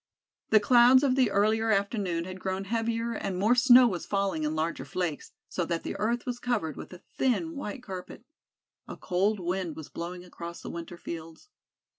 [0.49, 4.55] The clouds of the earlier afternoon had grown heavier and more snow was falling in
[4.55, 8.25] larger flakes, so that the earth was covered with a thin white carpet.
[8.87, 11.49] A cold wind was blowing across the winter fields.